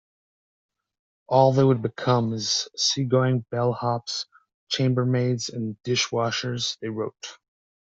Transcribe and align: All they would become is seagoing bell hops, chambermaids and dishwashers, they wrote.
All 1.27 1.53
they 1.53 1.63
would 1.63 1.83
become 1.83 2.33
is 2.33 2.67
seagoing 2.75 3.41
bell 3.51 3.71
hops, 3.71 4.25
chambermaids 4.67 5.49
and 5.49 5.77
dishwashers, 5.83 6.75
they 6.79 6.89
wrote. 6.89 7.37